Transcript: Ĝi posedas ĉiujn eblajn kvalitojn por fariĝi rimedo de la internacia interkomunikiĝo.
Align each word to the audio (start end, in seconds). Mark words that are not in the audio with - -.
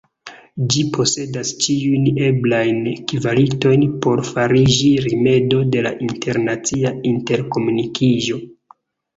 Ĝi 0.73 0.83
posedas 0.93 1.49
ĉiujn 1.65 2.07
eblajn 2.29 2.79
kvalitojn 3.11 3.83
por 4.07 4.23
fariĝi 4.31 4.89
rimedo 5.05 5.61
de 5.77 5.85
la 5.89 5.93
internacia 6.09 6.95
interkomunikiĝo. 7.13 8.43